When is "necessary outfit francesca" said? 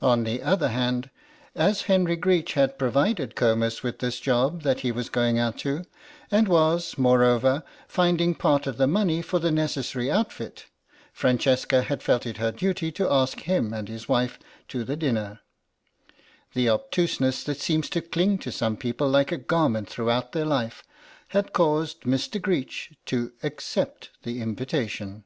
9.50-11.82